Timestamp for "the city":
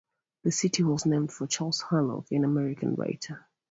0.43-0.81